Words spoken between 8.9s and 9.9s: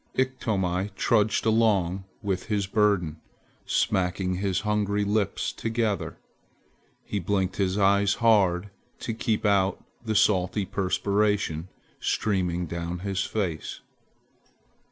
to keep out